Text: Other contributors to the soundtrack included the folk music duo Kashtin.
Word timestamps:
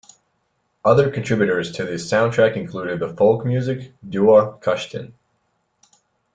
Other 0.83 1.11
contributors 1.11 1.73
to 1.73 1.83
the 1.85 1.91
soundtrack 1.91 2.55
included 2.57 2.99
the 2.99 3.15
folk 3.15 3.45
music 3.45 3.93
duo 4.09 4.57
Kashtin. 4.59 5.13